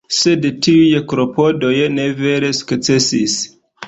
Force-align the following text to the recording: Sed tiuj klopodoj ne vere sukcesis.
Sed 0.19 0.45
tiuj 0.67 1.01
klopodoj 1.11 1.73
ne 1.97 2.05
vere 2.21 2.49
sukcesis. 2.61 3.37